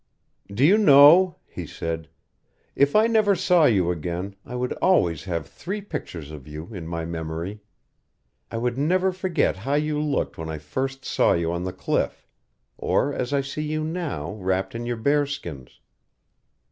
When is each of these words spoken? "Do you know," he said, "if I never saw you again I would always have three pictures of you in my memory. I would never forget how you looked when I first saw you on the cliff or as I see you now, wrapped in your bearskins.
"Do 0.51 0.65
you 0.65 0.79
know," 0.79 1.35
he 1.45 1.67
said, 1.67 2.09
"if 2.75 2.95
I 2.95 3.05
never 3.05 3.35
saw 3.35 3.65
you 3.65 3.91
again 3.91 4.35
I 4.43 4.55
would 4.55 4.73
always 4.81 5.25
have 5.25 5.45
three 5.45 5.79
pictures 5.79 6.31
of 6.31 6.47
you 6.47 6.73
in 6.73 6.87
my 6.87 7.05
memory. 7.05 7.61
I 8.49 8.57
would 8.57 8.79
never 8.79 9.11
forget 9.11 9.57
how 9.57 9.75
you 9.75 10.01
looked 10.01 10.39
when 10.39 10.49
I 10.49 10.57
first 10.57 11.05
saw 11.05 11.33
you 11.33 11.51
on 11.51 11.65
the 11.65 11.71
cliff 11.71 12.27
or 12.79 13.13
as 13.13 13.31
I 13.31 13.41
see 13.41 13.61
you 13.61 13.83
now, 13.83 14.31
wrapped 14.37 14.73
in 14.73 14.87
your 14.87 14.97
bearskins. 14.97 15.79